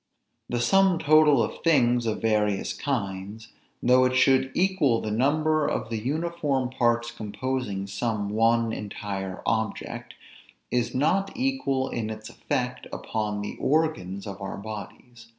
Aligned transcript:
The 0.49 0.59
sum 0.59 0.97
total 0.97 1.43
of 1.43 1.61
things 1.63 2.07
of 2.07 2.23
various 2.23 2.73
kinds, 2.73 3.49
though 3.83 4.03
it 4.05 4.15
should 4.15 4.49
equal 4.55 4.99
the 4.99 5.11
number 5.11 5.67
of 5.67 5.91
the 5.91 5.99
uniform 5.99 6.71
parts 6.71 7.11
composing 7.11 7.85
some 7.85 8.29
one 8.31 8.73
entire 8.73 9.43
object, 9.45 10.15
is 10.71 10.95
not 10.95 11.31
equal 11.37 11.87
in 11.89 12.09
its 12.09 12.29
effect 12.31 12.87
upon 12.91 13.43
the 13.43 13.55
organs 13.59 14.25
of 14.25 14.41
our 14.41 14.57
bodies. 14.57 15.27